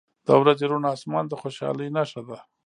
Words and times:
•د 0.27 0.29
ورځې 0.41 0.65
روڼ 0.71 0.83
آسمان 0.95 1.25
د 1.27 1.33
خوشحالۍ 1.41 1.87
نښه 1.97 2.21
ده. 2.27 2.37